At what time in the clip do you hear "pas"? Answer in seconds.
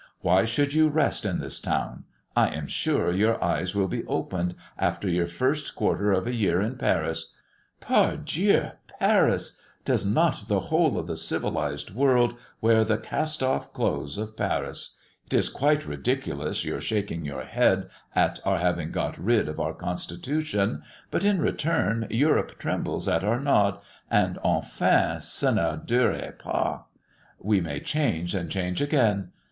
26.39-26.85